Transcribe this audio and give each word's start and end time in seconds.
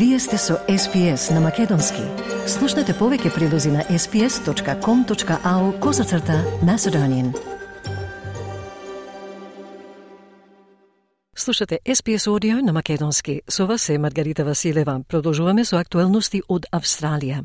Вие 0.00 0.18
сте 0.18 0.38
со 0.38 0.54
SPS 0.68 1.34
на 1.34 1.40
Македонски. 1.40 2.00
Слушнете 2.48 2.94
повеќе 2.96 3.34
прилози 3.34 3.68
на 3.68 3.82
sps.com.au 3.84 5.64
козацрта 5.80 6.38
Macedonian. 6.64 7.36
Слушате 11.36 11.78
SPS 11.84 12.32
Audio 12.32 12.62
на 12.62 12.72
Македонски. 12.72 13.42
Со 13.48 13.66
вас 13.66 13.88
е 13.88 13.98
Маргарита 13.98 14.44
Василева. 14.44 15.00
Продолжуваме 15.08 15.64
со 15.64 15.76
актуелности 15.76 16.40
од 16.48 16.66
Австралија. 16.72 17.44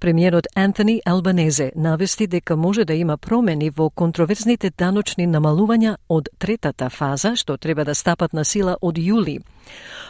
Премиерот 0.00 0.46
Антони 0.54 1.00
Албанезе 1.04 1.72
навести 1.76 2.26
дека 2.26 2.56
може 2.56 2.84
да 2.84 2.94
има 2.94 3.16
промени 3.16 3.70
во 3.70 3.90
контроверзните 3.90 4.70
даночни 4.70 5.26
намалувања 5.26 5.96
од 6.08 6.28
третата 6.38 6.90
фаза, 6.90 7.36
што 7.36 7.56
треба 7.56 7.84
да 7.84 7.94
стапат 7.94 8.32
на 8.32 8.44
сила 8.44 8.76
од 8.80 8.98
јули. 8.98 9.40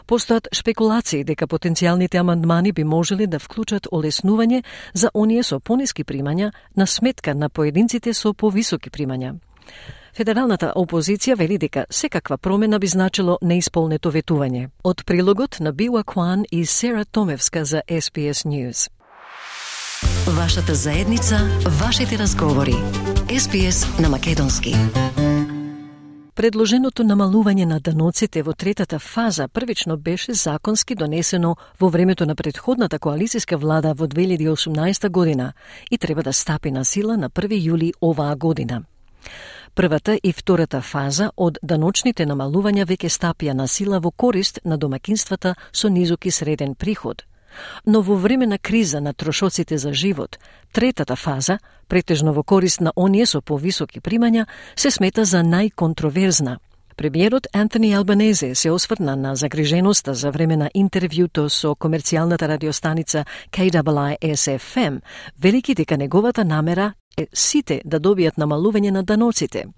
Постојат 0.06 0.48
спекулации 0.54 1.24
дека 1.24 1.46
потенцијалните 1.46 2.20
амандмани 2.20 2.73
би 2.73 2.84
можеле 2.84 3.27
да 3.27 3.38
вклучат 3.38 3.87
олеснување 3.92 4.62
за 4.95 5.10
оние 5.15 5.42
со 5.42 5.60
пониски 5.60 6.04
примања 6.04 6.52
на 6.77 6.87
сметка 6.87 7.34
на 7.34 7.48
поединците 7.48 8.15
со 8.15 8.32
повисоки 8.32 8.90
примања. 8.90 9.34
Федералната 10.15 10.73
опозиција 10.77 11.37
вели 11.38 11.59
дека 11.59 11.84
секаква 11.90 12.38
промена 12.38 12.79
би 12.79 12.87
значило 12.87 13.38
неисполнето 13.42 14.10
ветување. 14.10 14.68
Од 14.84 15.04
прилогот 15.06 15.60
на 15.60 15.73
Била 15.73 16.02
Кван 16.04 16.45
и 16.51 16.65
Сера 16.66 17.04
Томевска 17.04 17.65
за 17.65 17.82
SPS 17.88 18.46
News. 18.46 18.99
Вашата 20.30 20.74
заедница, 20.74 21.36
вашите 21.66 22.18
разговори. 22.18 22.74
СПС 23.38 23.98
на 23.98 24.09
Македонски. 24.09 24.74
Предложеното 26.34 27.04
намалување 27.04 27.64
на 27.64 27.80
даноците 27.80 28.42
во 28.42 28.52
третата 28.52 28.98
фаза 28.98 29.48
првично 29.48 29.96
беше 29.96 30.34
законски 30.34 30.95
донесено 30.95 31.57
во 31.80 31.88
времето 31.88 32.26
на 32.26 32.34
предходната 32.34 32.98
коалицијска 32.98 33.57
влада 33.57 33.95
во 33.95 34.07
2018 34.07 35.09
година 35.10 35.52
и 35.90 35.98
треба 35.98 36.23
да 36.23 36.32
стапи 36.32 36.70
на 36.70 36.85
сила 36.85 37.16
на 37.16 37.30
1 37.30 37.60
јули 37.60 37.92
оваа 38.01 38.37
година. 38.37 38.82
Првата 39.74 40.18
и 40.23 40.32
втората 40.32 40.80
фаза 40.80 41.30
од 41.37 41.59
даночните 41.62 42.26
намалувања 42.26 42.87
веќе 42.87 43.09
стапија 43.09 43.52
на 43.52 43.68
сила 43.68 44.01
во 44.01 44.10
корист 44.10 44.60
на 44.64 44.79
домакинствата 44.79 45.54
со 45.73 45.88
низок 45.88 46.26
и 46.26 46.30
среден 46.30 46.74
приход– 46.74 47.23
Но 47.87 48.02
во 48.02 48.16
време 48.16 48.46
на 48.46 48.59
криза 48.59 49.01
на 49.01 49.12
трошоците 49.12 49.79
за 49.79 49.93
живот, 49.93 50.38
третата 50.73 51.16
фаза, 51.16 51.59
претежно 51.88 52.32
во 52.32 52.42
корист 52.42 52.80
на 52.80 52.92
оние 52.96 53.26
со 53.26 53.40
повисоки 53.40 54.01
примања, 54.01 54.46
се 54.76 54.90
смета 54.90 55.24
за 55.24 55.42
најконтроверзна. 55.42 56.59
Премиерот 56.96 57.46
Антони 57.52 57.95
Албанезе 57.95 58.54
се 58.54 58.70
осврна 58.70 59.16
на 59.16 59.34
загриженоста 59.37 60.15
за 60.15 60.30
време 60.30 60.57
на 60.57 60.70
интервјуто 60.74 61.48
со 61.48 61.74
комерцијалната 61.74 62.48
радиостаница 62.48 63.24
KWI-SFM, 63.51 65.00
велики 65.41 65.75
дека 65.75 65.97
неговата 65.97 66.44
намера 66.44 66.92
е 67.16 67.26
сите 67.32 67.81
да 67.84 68.00
добијат 68.00 68.37
намалување 68.37 68.91
на 68.91 69.03
даноците– 69.03 69.64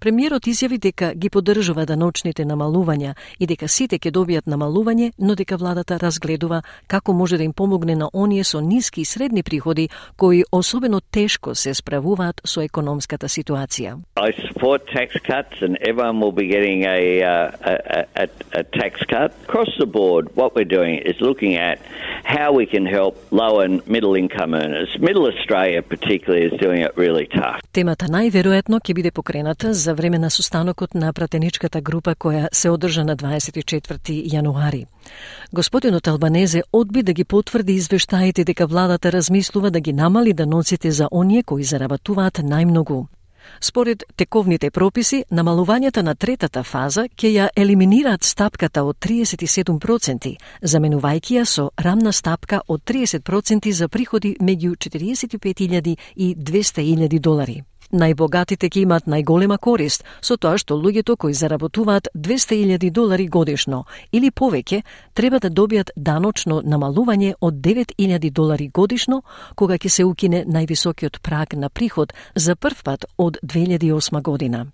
Премиерот 0.00 0.46
изјави 0.46 0.78
дека 0.78 1.12
ги 1.14 1.30
поддржува 1.30 1.86
даночните 1.86 2.44
намалувања 2.44 3.14
и 3.38 3.46
дека 3.46 3.68
сите 3.68 3.98
ќе 3.98 4.10
добијат 4.12 4.46
намалување, 4.46 5.12
но 5.18 5.34
дека 5.34 5.56
владата 5.56 5.98
разгледува 5.98 6.62
како 6.86 7.12
може 7.12 7.36
да 7.36 7.44
им 7.44 7.52
помогне 7.52 7.96
на 7.96 8.10
оние 8.12 8.44
со 8.44 8.60
ниски 8.60 9.00
и 9.00 9.04
средни 9.04 9.42
приходи 9.42 9.88
кои 10.16 10.44
особено 10.52 11.00
тешко 11.00 11.54
се 11.54 11.74
справуваат 11.74 12.40
со 12.44 12.62
економската 12.62 13.28
ситуација. 13.28 13.98
I 14.16 14.32
support 14.48 14.86
tax 14.86 15.08
cuts 15.30 15.62
and 15.62 15.76
everyone 15.80 16.20
will 16.20 16.36
be 16.42 16.46
getting 16.46 16.84
a, 16.84 17.22
uh, 17.22 17.50
a, 17.64 17.74
a, 18.24 18.26
a 18.60 18.62
tax 18.64 19.00
cut. 19.12 19.32
Across 19.48 19.72
the 19.78 19.86
board, 19.86 20.28
what 20.34 20.54
we're 20.56 20.72
doing 20.78 20.94
is 21.10 21.16
looking 21.20 21.54
at 21.56 21.78
how 22.24 22.48
we 22.52 22.66
can 22.66 22.86
help 22.86 23.14
low 23.30 23.60
and 23.60 23.74
middle 23.86 24.14
income 24.22 24.54
earners. 24.54 24.88
Middle 24.98 25.26
Australia 25.32 25.82
particularly 25.82 26.44
is 26.48 26.54
doing 26.60 26.80
it 26.86 26.92
really 26.96 27.26
tough. 27.26 27.60
Темата 27.72 28.06
најверојатно 28.06 28.80
ќе 28.80 28.94
биде 28.94 29.10
покрената 29.10 29.59
минута 29.64 29.78
за 29.78 29.94
време 29.94 30.18
на 30.18 30.30
состанокот 30.30 30.94
на 30.94 31.12
пратеничката 31.12 31.80
група 31.80 32.14
која 32.14 32.48
се 32.52 32.70
одржа 32.70 33.04
на 33.04 33.16
24 33.16 34.24
јануари. 34.32 34.86
Господинот 35.52 36.08
Албанезе 36.08 36.62
одби 36.72 37.02
да 37.02 37.12
ги 37.12 37.24
потврди 37.24 37.72
извештаите 37.72 38.44
дека 38.44 38.66
владата 38.66 39.12
размислува 39.12 39.70
да 39.70 39.80
ги 39.80 39.92
намали 39.92 40.32
даноците 40.32 40.90
за 40.90 41.08
оние 41.12 41.42
кои 41.42 41.64
заработуваат 41.64 42.38
најмногу. 42.38 43.06
Според 43.60 44.04
тековните 44.16 44.70
прописи, 44.70 45.24
намалувањата 45.30 46.02
на 46.02 46.14
третата 46.14 46.62
фаза 46.62 47.04
ќе 47.08 47.28
ја 47.28 47.48
елиминираат 47.56 48.24
стапката 48.24 48.84
од 48.84 48.96
37%, 48.96 50.36
заменувајќи 50.62 51.36
ја 51.36 51.44
со 51.44 51.70
рамна 51.76 52.12
стапка 52.12 52.60
од 52.68 52.80
30% 52.84 53.72
за 53.72 53.88
приходи 53.88 54.36
меѓу 54.40 54.76
45.000 54.76 55.96
и 56.16 56.36
200.000 56.36 57.18
долари. 57.18 57.62
Најбогатите 57.90 58.68
ќе 58.70 58.84
имат 58.84 59.06
најголема 59.10 59.56
корист 59.58 60.04
со 60.22 60.36
тоа 60.36 60.58
што 60.62 60.76
луѓето 60.78 61.16
кои 61.18 61.34
заработуваат 61.34 62.08
200.000 62.14 62.90
долари 62.94 63.26
годишно 63.26 63.84
или 64.12 64.30
повеќе 64.30 64.82
треба 65.14 65.40
да 65.42 65.50
добијат 65.50 65.90
даночно 65.96 66.60
намалување 66.62 67.32
од 67.40 67.54
9.000 67.54 68.30
долари 68.30 68.68
годишно 68.68 69.22
кога 69.56 69.74
ќе 69.74 69.88
се 69.88 70.04
укине 70.04 70.44
највисокиот 70.46 71.18
праг 71.20 71.54
на 71.54 71.68
приход 71.68 72.14
за 72.36 72.54
прв 72.54 72.84
пат 72.84 73.04
од 73.18 73.38
2008 73.42 74.22
година. 74.22 74.66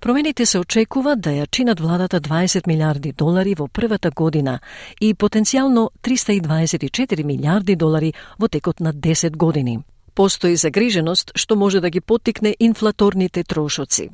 Промените 0.00 0.46
се 0.46 0.58
очекува 0.58 1.16
да 1.16 1.30
ја 1.30 1.50
чинат 1.50 1.80
владата 1.80 2.20
20 2.20 2.66
милиарди 2.66 3.12
долари 3.12 3.54
во 3.58 3.66
првата 3.66 4.10
година 4.10 4.60
и 5.00 5.14
потенцијално 5.14 5.90
324 6.02 7.24
милиарди 7.24 7.76
долари 7.76 8.12
во 8.38 8.48
текот 8.48 8.80
на 8.80 8.92
10 8.92 9.36
години. 9.36 9.80
Постои 10.18 10.56
загриженост 10.56 11.30
што 11.38 11.54
може 11.56 11.78
да 11.80 11.90
ги 11.94 12.00
поттикне 12.00 12.56
инфлаторните 12.58 13.44
трошоци. 13.44 14.08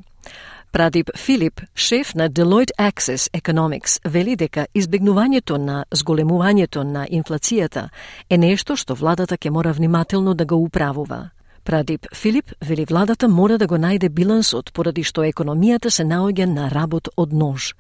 Прадип 0.73 1.11
Филип, 1.17 1.61
шеф 1.75 2.15
на 2.15 2.29
Deloitte 2.31 2.77
Access 2.79 3.31
Economics, 3.33 4.01
вели 4.05 4.37
дека 4.37 4.67
избегнувањето 4.75 5.57
на 5.57 5.85
зголемувањето 5.91 6.83
на 6.83 7.07
инфлацијата 7.09 7.89
е 8.31 8.37
нешто 8.37 8.77
што 8.77 8.95
владата 8.95 9.39
ќе 9.41 9.51
мора 9.51 9.73
внимателно 9.73 10.35
да 10.35 10.45
го 10.45 10.61
управува. 10.61 11.31
Прадип 11.65 12.07
Филип 12.15 12.53
вели 12.65 12.85
владата 12.85 13.29
мора 13.29 13.57
да 13.59 13.67
го 13.67 13.79
најде 13.81 14.09
билансот 14.13 14.69
поради 14.77 15.01
што 15.03 15.25
економијата 15.25 15.89
се 15.89 16.05
наоѓа 16.05 16.45
на 16.45 16.69
работ 16.69 17.09
од 17.17 17.33
нож. 17.33 17.73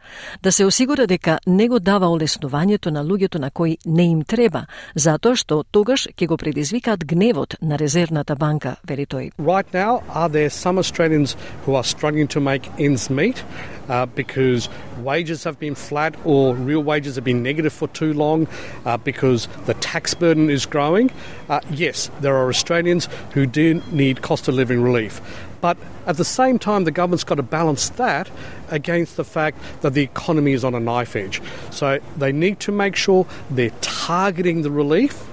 Да 0.43 0.53
се 0.53 0.65
осигура 0.65 1.06
дека 1.06 1.39
не 1.47 1.69
го 1.69 1.78
дава 1.78 2.09
олеснувањето 2.09 2.91
на 2.91 3.05
луѓето 3.05 3.39
на 3.39 3.50
кои 3.50 3.77
не 3.84 4.09
им 4.11 4.22
треба, 4.25 4.67
затоа 4.95 5.37
што 5.37 5.65
тогаш 5.71 6.09
ќе 6.17 6.27
го 6.27 6.37
предизвикаат 6.37 7.05
гневот 7.05 7.56
на 7.61 7.77
резервната 7.78 8.37
банка, 8.37 8.77
вели 8.89 9.05
тој. 9.06 9.33
Right 9.39 9.69
now 9.75 10.01
are 10.09 10.31
there 10.31 10.51
some 10.51 10.78
Australians 10.78 11.37
who 11.66 11.75
are 11.75 11.84
struggling 11.84 12.28
to 12.28 12.41
make 12.41 12.71
ends 12.78 13.11
meet 13.11 13.45
uh, 13.89 14.06
because 14.06 14.69
wages 15.03 15.45
have 15.45 15.59
been 15.59 15.75
flat 15.75 16.15
or 16.25 16.55
real 16.55 16.83
wages 16.83 17.16
have 17.16 17.25
been 17.25 17.43
negative 17.43 17.72
for 17.72 17.89
too 17.89 18.15
long 18.15 18.49
uh, 18.87 18.97
because 18.97 19.49
the 19.66 19.75
tax 19.75 20.15
burden 20.15 20.49
is 20.49 20.66
growing. 20.66 21.11
Uh, 21.49 21.61
yes, 21.71 22.11
there 22.21 22.37
are 22.37 22.49
Australians 22.49 23.09
who 23.33 23.47
do 23.47 23.74
need 23.93 24.23
cost 24.23 24.49
of 24.49 24.55
living 24.55 24.83
relief. 24.83 25.21
But 25.61 25.77
at 26.07 26.17
the 26.17 26.25
same 26.25 26.59
time, 26.59 26.85
the 26.85 26.91
government's 26.91 27.25
got 27.25 27.37
to 27.37 27.43
balance 27.43 27.89
that 27.91 28.31
against 28.69 29.17
the 29.17 29.25
fact 29.25 29.59
that 29.81 29.95
the 29.95 30.03
economy 30.03 30.53
is 30.53 30.65
on 30.65 30.75
a 30.75 30.81
knife 30.81 31.17
edge. 31.17 31.41
So 31.71 32.01
they 32.17 32.33
need 32.33 32.61
to 32.61 32.73
make 32.73 32.97
sure 32.97 33.27
they're 33.51 33.73
targeting 33.81 34.63
the 34.63 34.71
relief 34.71 35.25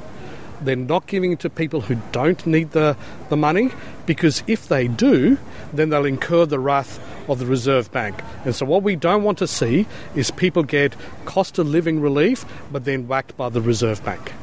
they're 0.62 0.76
not 0.76 1.08
giving 1.08 1.32
it 1.32 1.40
to 1.40 1.50
people 1.50 1.82
who 1.82 1.98
don't 2.12 2.46
need 2.46 2.72
the, 2.72 2.96
the 3.30 3.38
money 3.38 3.72
because 4.06 4.44
if 4.48 4.68
they 4.68 4.88
do, 4.88 5.38
then 5.74 5.90
they'll 5.90 6.06
incur 6.06 6.46
the 6.46 6.60
wrath 6.60 7.00
of 7.30 7.40
the 7.40 7.46
Reserve 7.46 7.92
Bank. 7.92 8.22
And 8.46 8.56
so, 8.56 8.66
what 8.66 8.84
we 8.84 8.96
don't 8.96 9.24
want 9.24 9.38
to 9.40 9.48
see 9.48 9.88
is 10.16 10.32
people 10.32 10.64
get 10.64 10.96
cost 11.26 11.58
of 11.58 11.68
living 11.68 12.02
relief 12.02 12.46
but 12.72 12.86
then 12.86 13.08
whacked 13.08 13.36
by 13.38 13.50
the 13.50 13.62
Reserve 13.62 14.04
Bank. 14.04 14.34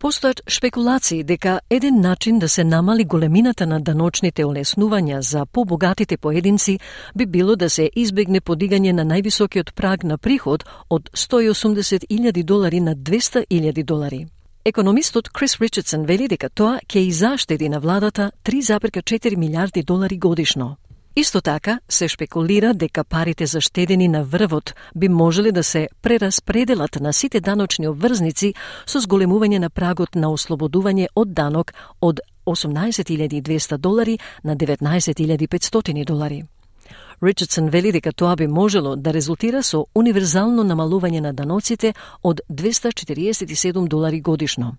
Постојат 0.00 0.40
шпекулации 0.48 1.22
дека 1.28 1.58
еден 1.70 2.00
начин 2.00 2.38
да 2.38 2.48
се 2.48 2.64
намали 2.64 3.04
големината 3.04 3.66
на 3.66 3.80
даночните 3.80 4.44
олеснувања 4.48 5.18
за 5.20 5.44
побогатите 5.46 6.16
поединци 6.16 6.78
би 7.14 7.26
било 7.26 7.56
да 7.56 7.68
се 7.70 7.90
избегне 7.94 8.40
подигање 8.40 8.92
на 8.92 9.04
највисокиот 9.04 9.74
праг 9.74 10.04
на 10.04 10.16
приход 10.18 10.64
од 10.88 11.10
180.000 11.12 12.42
долари 12.42 12.80
на 12.80 12.96
200.000 12.96 13.84
долари. 13.84 14.26
Економистот 14.64 15.28
Крис 15.28 15.60
Ричардсон 15.60 16.06
вели 16.06 16.28
дека 16.28 16.48
тоа 16.48 16.80
ќе 16.88 17.04
изаштеди 17.04 17.68
на 17.68 17.80
владата 17.80 18.32
3,4 18.44 19.36
милиарди 19.36 19.82
долари 19.82 20.18
годишно. 20.18 20.76
Исто 21.20 21.40
така 21.40 21.80
се 21.88 22.08
шпекулира 22.08 22.74
дека 22.74 23.04
парите 23.04 23.46
заштедени 23.46 24.08
на 24.08 24.24
врвот 24.24 24.74
би 24.96 25.08
можеле 25.08 25.52
да 25.52 25.64
се 25.64 25.88
прераспределат 26.02 27.00
на 27.00 27.12
сите 27.12 27.40
даночни 27.40 27.88
обврзници 27.88 28.54
со 28.86 29.02
зголемување 29.04 29.58
на 29.60 29.68
прагот 29.70 30.16
на 30.16 30.32
ослободување 30.32 31.10
од 31.14 31.34
данок 31.36 31.74
од 32.00 32.24
18.200 32.46 33.76
долари 33.76 34.18
на 34.44 34.56
19.500 34.56 36.04
долари. 36.04 36.42
Ричардсон 37.22 37.68
вели 37.68 37.92
дека 37.92 38.12
тоа 38.12 38.36
би 38.36 38.46
можело 38.46 38.96
да 38.96 39.12
резултира 39.12 39.62
со 39.62 39.86
универзално 39.94 40.64
намалување 40.64 41.20
на 41.20 41.32
даноците 41.32 41.92
од 42.22 42.40
247 42.48 43.88
долари 43.88 44.20
годишно. 44.20 44.76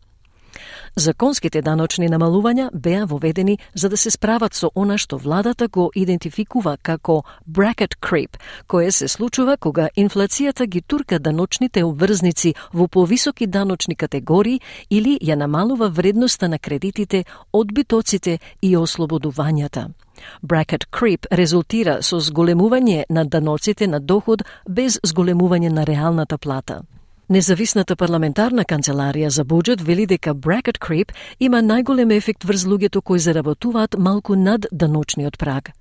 Законските 0.95 1.61
даночни 1.61 2.09
намалувања 2.09 2.69
беа 2.73 3.05
воведени 3.05 3.57
за 3.73 3.89
да 3.89 3.97
се 3.97 4.11
справат 4.11 4.53
со 4.53 4.71
она 4.75 4.97
што 4.97 5.17
владата 5.17 5.67
го 5.67 5.91
идентификува 5.95 6.77
како 6.81 7.23
bracket 7.47 7.95
creep, 8.01 8.37
кое 8.67 8.91
се 8.91 9.07
случува 9.07 9.57
кога 9.57 9.89
инфлацијата 9.97 10.67
ги 10.67 10.81
турка 10.81 11.19
даночните 11.19 11.83
обврзници 11.83 12.53
во 12.73 12.87
повисоки 12.87 13.47
даночни 13.47 13.95
категории 13.95 14.61
или 14.89 15.17
ја 15.21 15.35
намалува 15.35 15.89
вредноста 15.89 16.49
на 16.49 16.59
кредитите, 16.59 17.25
одбитоците 17.53 18.39
и 18.61 18.77
ослободувањата. 18.77 19.87
Bracket 20.43 20.85
creep 20.91 21.25
резултира 21.31 22.01
со 22.01 22.19
зголемување 22.19 23.03
на 23.09 23.25
даноците 23.25 23.87
на 23.87 23.99
доход 23.99 24.43
без 24.67 24.99
зголемување 25.03 25.69
на 25.69 25.85
реалната 25.85 26.37
плата. 26.37 26.81
Независната 27.31 27.95
парламентарна 27.95 28.65
канцеларија 28.67 29.29
за 29.31 29.45
буџет 29.47 29.79
вели 29.87 30.03
дека 30.05 30.33
bracket 30.35 30.79
creep 30.83 31.13
има 31.39 31.61
најголем 31.63 32.11
ефект 32.11 32.43
врз 32.43 32.65
луѓето 32.67 33.01
кои 33.01 33.19
заработуваат 33.23 33.95
малку 33.97 34.35
над 34.35 34.67
даночниот 34.71 35.37
праг. 35.39 35.71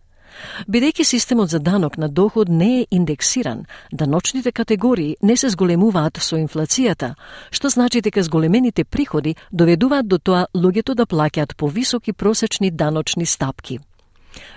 Бидејќи 0.70 1.04
системот 1.04 1.50
за 1.50 1.58
данок 1.58 1.98
на 1.98 2.08
доход 2.08 2.48
не 2.48 2.80
е 2.80 2.86
индексиран, 2.90 3.64
даночните 3.92 4.52
категории 4.52 5.16
не 5.22 5.36
се 5.36 5.50
зголемуваат 5.50 6.22
со 6.22 6.38
инфлацијата, 6.38 7.14
што 7.50 7.68
значи 7.68 8.00
дека 8.00 8.22
зголемените 8.22 8.84
приходи 8.84 9.34
доведуваат 9.50 10.06
до 10.06 10.18
тоа 10.18 10.46
луѓето 10.54 10.94
да 10.94 11.06
плаќаат 11.06 11.56
повисоки 11.56 12.12
просечни 12.12 12.70
даночни 12.70 13.26
стапки. 13.26 13.80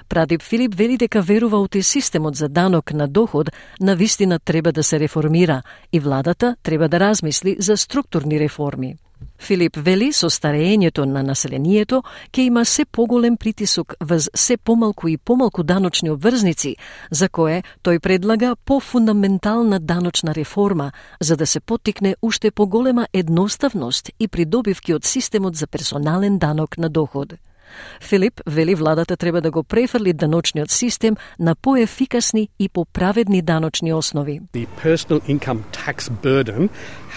Прадип 0.10 0.42
Филип 0.42 0.76
вели 0.76 0.98
дека 0.98 1.22
верува 1.22 1.60
у 1.60 1.68
системот 1.82 2.36
за 2.36 2.50
данок 2.50 2.94
на 2.94 3.08
доход 3.08 3.50
на 3.80 3.96
вистина 3.96 4.40
треба 4.40 4.72
да 4.72 4.84
се 4.84 5.00
реформира 5.00 5.64
и 5.92 6.00
владата 6.00 6.56
треба 6.64 6.90
да 6.90 7.00
размисли 7.00 7.56
за 7.60 7.78
структурни 7.78 8.40
реформи. 8.40 8.96
Филип 9.40 9.78
вели 9.78 10.12
со 10.14 10.30
старењето 10.30 11.06
на 11.06 11.24
населението 11.24 12.02
ќе 12.32 12.46
има 12.48 12.66
се 12.66 12.86
поголем 12.86 13.38
притисок 13.38 13.96
вз 14.00 14.30
се 14.36 14.58
помалку 14.58 15.08
и 15.08 15.18
помалку 15.18 15.64
даночни 15.64 16.12
обврзници, 16.12 16.76
за 17.12 17.30
кое 17.30 17.64
тој 17.84 18.00
предлага 18.00 18.56
пофундаментална 18.56 19.80
даночна 19.80 20.36
реформа, 20.36 20.92
за 21.20 21.38
да 21.38 21.48
се 21.48 21.60
потикне 21.60 22.16
уште 22.22 22.52
поголема 22.52 23.08
едноставност 23.14 24.12
и 24.20 24.28
придобивки 24.28 24.94
од 24.94 25.06
системот 25.06 25.56
за 25.56 25.68
персонален 25.68 26.38
данок 26.38 26.78
на 26.78 26.90
доход. 26.90 27.34
Филип 28.02 28.42
вели 28.48 28.76
владата 28.76 29.18
треба 29.18 29.42
да 29.42 29.52
го 29.52 29.64
префрли 29.64 30.14
даночниот 30.14 30.72
систем 30.72 31.16
на 31.40 31.56
поефикасни 31.56 32.50
и 32.60 32.70
поправедни 32.70 33.42
даночни 33.42 33.94
основи. 33.94 34.42
The 34.54 34.68
personal 34.84 35.22
income 35.28 35.64
tax 35.72 36.10
burden 36.10 36.70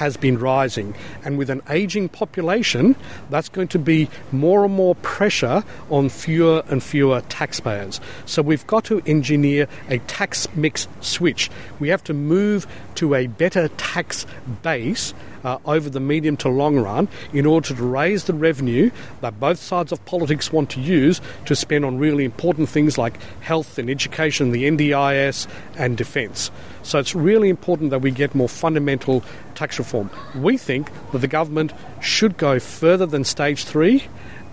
has 0.02 0.16
been 0.16 0.38
rising 0.38 0.94
and 1.24 1.38
with 1.38 1.50
an 1.50 1.62
aging 1.70 2.08
population 2.08 2.94
that's 3.30 3.48
going 3.48 3.68
to 3.68 3.78
be 3.78 4.08
more 4.32 4.64
and 4.66 4.74
more 4.82 4.94
pressure 5.16 5.58
on 5.90 6.08
fewer 6.08 6.62
and 6.70 6.82
fewer 6.82 7.18
taxpayers. 7.28 8.00
So 8.26 8.42
we've 8.42 8.66
got 8.66 8.84
to 8.90 9.00
engineer 9.06 9.68
a 9.88 9.98
tax 10.16 10.48
mix 10.54 10.88
switch. 11.00 11.50
We 11.80 11.88
have 11.88 12.04
to 12.04 12.14
move 12.14 12.66
to 12.96 13.14
a 13.14 13.26
better 13.26 13.68
tax 13.76 14.26
base 14.62 15.14
uh, 15.44 15.58
over 15.64 15.90
the 15.90 16.00
medium 16.00 16.36
to 16.38 16.48
long 16.48 16.78
run 16.78 17.08
in 17.32 17.46
order 17.46 17.74
to 17.74 17.84
raise 17.84 18.24
the 18.24 18.34
revenue 18.34 18.90
that 19.20 19.38
both 19.38 19.58
sides 19.58 19.92
of 19.92 20.04
politics 20.04 20.52
want 20.52 20.70
to 20.70 20.80
use 20.80 21.20
to 21.44 21.54
spend 21.54 21.84
on 21.84 21.98
really 21.98 22.24
important 22.24 22.68
things 22.68 22.98
like 22.98 23.20
health 23.40 23.78
and 23.78 23.90
education, 23.90 24.50
the 24.50 24.64
NDIS, 24.64 25.46
and 25.76 25.96
defence. 25.96 26.50
So 26.82 26.98
it's 26.98 27.14
really 27.14 27.48
important 27.48 27.90
that 27.90 28.00
we 28.00 28.10
get 28.10 28.34
more 28.34 28.48
fundamental 28.48 29.24
tax 29.54 29.78
reform. 29.78 30.10
We 30.34 30.56
think 30.56 30.90
that 31.12 31.18
the 31.18 31.28
government 31.28 31.72
should 32.00 32.36
go 32.36 32.60
further 32.60 33.06
than 33.06 33.24
stage 33.24 33.64
three, 33.64 34.04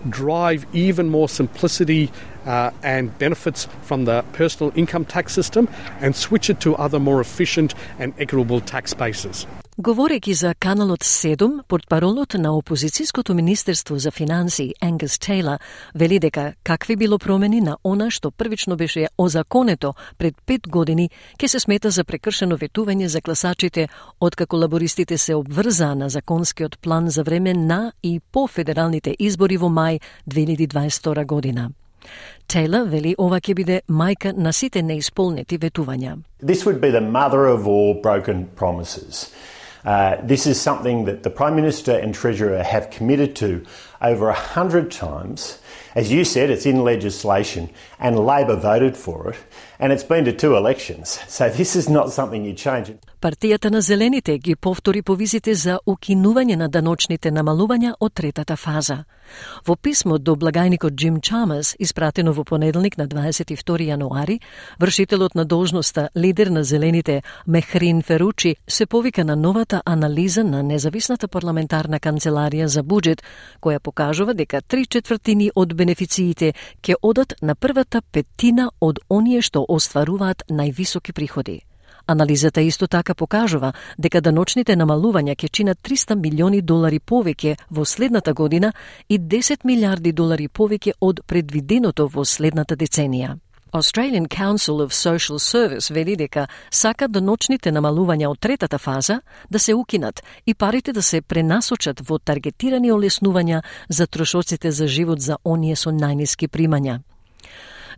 drive 0.08 0.66
even 0.72 1.08
more 1.08 1.28
simplicity 1.28 2.10
uh, 2.44 2.70
and 2.82 3.16
benefits 3.18 3.66
from 3.82 4.04
the 4.04 4.22
personal 4.32 4.72
income 4.76 5.04
tax 5.04 5.32
system, 5.32 5.68
and 6.00 6.14
switch 6.14 6.50
it 6.50 6.60
to 6.60 6.76
other 6.76 6.98
more 6.98 7.20
efficient 7.20 7.74
and 7.98 8.12
equitable 8.18 8.60
tax 8.60 8.92
bases. 8.92 9.46
Говорејќи 9.74 10.34
за 10.38 10.52
Каналот 10.54 11.02
7, 11.02 11.64
портпаролот 11.66 12.36
на 12.38 12.52
опозицијското 12.54 13.34
Министерство 13.34 13.98
за 13.98 14.10
финансии 14.10 14.74
Енгес 14.80 15.18
Тейла 15.18 15.58
вели 15.94 16.18
дека 16.18 16.52
какви 16.62 16.96
било 16.96 17.18
промени 17.18 17.60
на 17.60 17.76
она 17.82 18.06
што 18.10 18.30
првично 18.30 18.76
беше 18.76 19.08
озаконето 19.18 19.94
пред 20.18 20.36
пет 20.46 20.68
години 20.68 21.10
ќе 21.38 21.46
се 21.46 21.60
смета 21.60 21.90
за 21.90 22.04
прекршено 22.04 22.56
ветување 22.56 23.06
за 23.06 23.20
класачите 23.20 23.88
откако 24.20 24.56
лабористите 24.56 25.18
се 25.18 25.34
обврзаа 25.34 25.94
на 25.94 26.08
законскиот 26.08 26.78
план 26.78 27.10
за 27.10 27.22
време 27.24 27.52
на 27.54 27.92
и 28.02 28.20
по 28.20 28.46
федералните 28.46 29.16
избори 29.18 29.56
во 29.56 29.66
мај 29.66 29.98
2022 30.30 31.26
година. 31.26 31.70
Тейла 32.46 32.84
вели 32.84 33.16
ова 33.18 33.40
ќе 33.40 33.54
биде 33.54 33.80
мајка 33.90 34.36
на 34.36 34.52
сите 34.52 34.82
неисполнети 34.82 35.58
ветувања. 35.58 36.22
This 36.40 36.64
would 36.64 36.78
be 36.78 36.92
the 36.92 37.02
mother 37.02 37.50
of 37.50 37.66
all 37.66 38.00
broken 38.00 38.46
promises. 38.54 39.34
Uh, 39.84 40.16
this 40.22 40.46
is 40.46 40.60
something 40.60 41.04
that 41.04 41.22
the 41.22 41.30
Prime 41.30 41.54
Minister 41.54 41.92
and 41.92 42.14
Treasurer 42.14 42.62
have 42.62 42.90
committed 42.90 43.36
to 43.36 43.64
over 44.00 44.28
a 44.28 44.34
hundred 44.34 44.90
times. 44.90 45.58
As 45.94 46.10
you 46.10 46.24
said, 46.24 46.50
it's 46.50 46.66
in 46.66 46.82
legislation, 46.82 47.70
and 47.98 48.18
Labor 48.18 48.56
voted 48.56 48.96
for 48.96 49.30
it, 49.30 49.36
and 49.78 49.92
it's 49.92 50.04
been 50.04 50.24
to 50.24 50.32
two 50.32 50.56
elections. 50.56 51.20
So 51.28 51.48
this 51.48 51.76
is 51.76 51.88
not 51.88 52.12
something 52.12 52.44
you 52.44 52.54
change. 52.54 52.94
Партијата 53.20 53.70
на 53.70 53.80
Зелените 53.80 54.38
ги 54.38 54.56
повтори 54.56 55.02
повизите 55.02 55.54
за 55.54 55.78
укинување 55.86 56.56
на 56.56 56.68
даночните 56.68 57.30
намалувања 57.32 57.94
од 58.00 58.12
третата 58.12 58.56
фаза. 58.56 59.04
Во 59.66 59.76
писмо 59.76 60.18
до 60.18 60.34
благајникот 60.36 60.94
Джим 60.94 61.20
Чамас, 61.20 61.74
испратено 61.78 62.32
во 62.32 62.44
понеделник 62.44 62.98
на 62.98 63.08
22 63.08 63.88
јануари, 63.88 64.40
вршителот 64.80 65.34
на 65.34 65.44
должноста 65.44 66.08
лидер 66.16 66.46
на 66.46 66.64
Зелените 66.64 67.22
Мехрин 67.46 68.02
Феручи 68.02 68.56
се 68.68 68.86
повика 68.86 69.24
на 69.24 69.36
новата 69.36 69.82
анализа 69.86 70.44
на 70.44 70.62
независната 70.62 71.28
парламентарна 71.28 72.00
канцеларија 72.00 72.64
за 72.64 72.82
буџет, 72.82 73.22
која 73.62 73.78
покажува 73.78 74.34
дека 74.34 74.60
три 74.60 74.86
четвртини 74.86 75.50
од 75.54 75.74
бенефициите 75.74 76.52
ќе 76.82 76.94
одат 77.02 77.34
на 77.42 77.54
првата 77.54 78.02
петтина 78.12 78.70
од 78.80 79.00
оние 79.08 79.40
што 79.40 79.63
остваруваат 79.68 80.42
највисоки 80.50 81.12
приходи. 81.12 81.60
Анализата 82.06 82.60
исто 82.60 82.86
така 82.86 83.14
покажува 83.14 83.72
дека 83.98 84.20
даночните 84.20 84.76
намалувања 84.76 85.34
ќе 85.36 85.50
чинат 85.50 85.78
300 85.82 86.14
милиони 86.20 86.60
долари 86.62 87.00
повеќе 87.00 87.56
во 87.70 87.84
следната 87.84 88.34
година 88.34 88.72
и 89.08 89.18
10 89.18 89.64
милиарди 89.64 90.12
долари 90.12 90.48
повеќе 90.48 90.92
од 91.00 91.20
предвиденото 91.26 92.08
во 92.08 92.24
следната 92.24 92.76
деценија. 92.76 93.38
Australian 93.72 94.26
Council 94.28 94.80
of 94.80 94.92
Social 94.92 95.38
Service 95.38 95.94
вели 95.94 96.16
дека 96.16 96.46
сака 96.70 97.08
доночните 97.08 97.72
намалувања 97.72 98.28
од 98.28 98.38
третата 98.38 98.78
фаза 98.78 99.20
да 99.50 99.58
се 99.58 99.74
укинат 99.74 100.22
и 100.46 100.54
парите 100.54 100.92
да 100.92 101.02
се 101.02 101.22
пренасочат 101.22 102.00
во 102.08 102.18
таргетирани 102.18 102.92
олеснувања 102.92 103.62
за 103.88 104.06
трошоците 104.06 104.70
за 104.70 104.86
живот 104.86 105.20
за 105.20 105.36
оние 105.44 105.76
со 105.76 105.90
најниски 105.90 106.48
примања. 106.48 107.00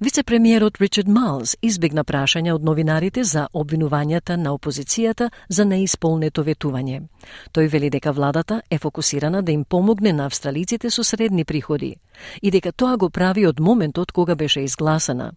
Вице-премиерот 0.00 0.76
Ричард 0.80 1.08
Малс 1.08 1.54
избегна 1.62 2.02
прашања 2.04 2.52
од 2.54 2.64
новинарите 2.64 3.22
за 3.24 3.46
обвинувањата 3.56 4.36
на 4.36 4.52
опозицијата 4.52 5.30
за 5.48 5.64
неисполнето 5.64 6.44
ветување. 6.44 7.06
Тој 7.56 7.70
вели 7.72 7.90
дека 7.90 8.12
владата 8.12 8.60
е 8.70 8.78
фокусирана 8.78 9.42
да 9.42 9.52
им 9.52 9.64
помогне 9.64 10.12
на 10.12 10.26
австралиците 10.26 10.90
со 10.90 11.04
средни 11.04 11.44
приходи 11.44 11.96
и 12.42 12.50
дека 12.50 12.72
тоа 12.72 12.96
го 12.96 13.10
прави 13.10 13.46
од 13.46 13.60
моментот 13.60 14.12
кога 14.12 14.34
беше 14.34 14.60
изгласана. 14.60 15.32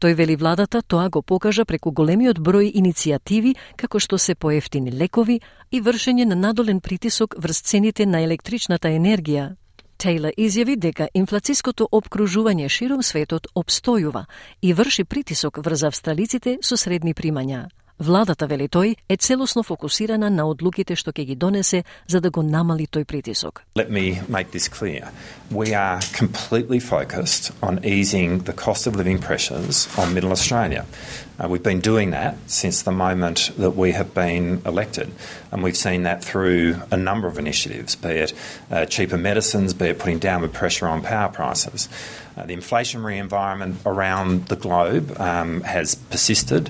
Тој 0.00 0.14
вели 0.14 0.36
владата 0.36 0.82
тоа 0.82 1.10
го 1.10 1.22
покажа 1.22 1.64
преку 1.64 1.92
големиот 1.92 2.40
број 2.40 2.72
иницијативи 2.72 3.54
како 3.76 4.00
што 4.00 4.18
се 4.18 4.34
поевтини 4.34 4.92
лекови 4.92 5.40
и 5.70 5.80
вршење 5.80 6.24
на 6.24 6.34
надолен 6.34 6.80
притисок 6.80 7.36
врз 7.38 7.60
цените 7.60 8.06
на 8.06 8.24
електричната 8.24 8.88
енергија, 8.88 9.56
Тейлор 10.00 10.32
изјави 10.40 10.78
дека 10.80 11.10
инфлациското 11.12 11.84
обкружување 11.92 12.70
широм 12.72 13.02
светот 13.04 13.50
обстојува 13.52 14.22
и 14.64 14.72
врши 14.72 15.04
притисок 15.04 15.60
врз 15.60 15.82
австралиците 15.90 16.56
со 16.64 16.78
средни 16.80 17.12
примања. 17.12 17.66
Владата, 18.00 18.46
вели 18.48 18.64
тој, 18.64 18.94
е 18.96 19.16
целосно 19.20 19.60
фокусирана 19.62 20.30
на 20.32 20.46
одлуките 20.48 20.96
што 20.96 21.12
ќе 21.12 21.26
ги 21.28 21.36
донесе 21.36 21.82
за 22.08 22.20
да 22.24 22.30
го 22.30 22.40
намали 22.40 22.86
тој 22.88 23.04
притисок. 23.04 23.60
Let 23.76 23.90
me 23.90 24.22
make 24.26 24.56
this 24.56 24.72
clear. 24.72 25.12
We 25.52 25.74
are 25.76 26.00
completely 26.16 26.80
focused 26.80 27.52
on 27.60 27.84
easing 27.84 28.44
the 28.48 28.56
cost 28.56 28.86
of 28.86 28.96
living 28.96 29.20
pressures 29.20 29.86
on 29.98 30.14
middle 30.14 30.32
Australia. 30.32 30.86
Uh, 31.39 31.47
we've 31.47 31.63
been 31.63 31.81
doing 31.81 32.11
that 32.11 32.37
since 32.47 32.83
the 32.83 32.91
moment 32.91 33.51
that 33.57 33.71
we 33.71 33.91
have 33.91 34.13
been 34.13 34.61
elected, 34.65 35.11
and 35.51 35.63
we've 35.63 35.77
seen 35.77 36.03
that 36.03 36.23
through 36.23 36.75
a 36.91 36.97
number 36.97 37.27
of 37.27 37.37
initiatives, 37.37 37.95
be 37.95 38.09
it 38.09 38.33
uh, 38.71 38.85
cheaper 38.85 39.17
medicines, 39.17 39.73
be 39.73 39.85
it 39.87 39.99
putting 39.99 40.19
downward 40.19 40.53
pressure 40.53 40.87
on 40.87 41.01
power 41.01 41.29
prices. 41.29 41.89
Uh, 42.37 42.45
the 42.45 42.55
inflationary 42.55 43.17
environment 43.17 43.77
around 43.85 44.47
the 44.47 44.55
globe 44.55 45.19
um, 45.19 45.61
has 45.61 45.95
persisted, 45.95 46.69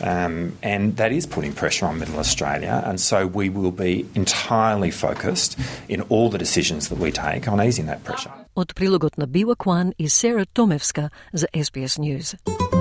um, 0.00 0.56
and 0.62 0.96
that 0.96 1.12
is 1.12 1.26
putting 1.26 1.52
pressure 1.52 1.86
on 1.86 1.98
Middle 1.98 2.18
Australia. 2.18 2.82
And 2.84 3.00
so 3.00 3.26
we 3.26 3.48
will 3.48 3.70
be 3.70 4.06
entirely 4.14 4.90
focused 4.90 5.58
in 5.88 6.00
all 6.02 6.30
the 6.30 6.38
decisions 6.38 6.88
that 6.88 6.98
we 6.98 7.12
take 7.12 7.46
on 7.48 7.60
easing 7.60 7.86
that 7.86 8.02
pressure. 8.04 8.32
Од 8.56 8.74
прилогот 8.74 9.18
на 9.18 9.26
Бива 9.26 9.56
Кван 9.56 9.92
и 9.98 10.08
Сера 10.08 10.46
Томевска 10.46 11.10
за 11.32 11.46
SBS 11.54 11.98
News. 11.98 12.77